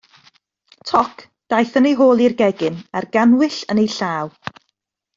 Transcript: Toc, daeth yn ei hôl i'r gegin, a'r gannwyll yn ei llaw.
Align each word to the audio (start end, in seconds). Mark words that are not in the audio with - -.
Toc, 0.91 1.21
daeth 1.53 1.77
yn 1.81 1.89
ei 1.91 1.95
hôl 2.01 2.25
i'r 2.29 2.37
gegin, 2.41 2.83
a'r 3.01 3.11
gannwyll 3.19 3.63
yn 3.75 3.87
ei 3.87 3.97
llaw. 3.99 4.37